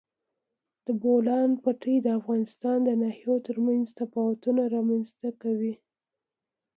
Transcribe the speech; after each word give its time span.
د 0.85 0.87
بولان 1.01 1.49
پټي 1.63 1.95
د 2.01 2.07
افغانستان 2.19 2.77
د 2.83 2.89
ناحیو 3.01 3.35
ترمنځ 3.47 3.85
تفاوتونه 3.99 4.61
رامنځ 4.75 5.07
ته 5.19 5.29
کوي. 5.41 5.73